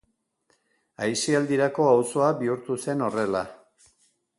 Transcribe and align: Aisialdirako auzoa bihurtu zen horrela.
Aisialdirako 1.07 1.87
auzoa 1.91 2.33
bihurtu 2.43 2.83
zen 2.87 3.09
horrela. 3.11 3.49